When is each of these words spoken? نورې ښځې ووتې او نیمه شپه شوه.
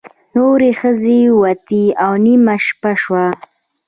نورې 0.35 0.71
ښځې 0.79 1.19
ووتې 1.31 1.83
او 2.03 2.11
نیمه 2.25 2.55
شپه 2.65 2.91
شوه. 3.01 3.25